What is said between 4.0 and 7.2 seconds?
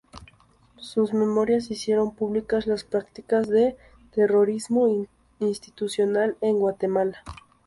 terrorismo institucional en Guatemala.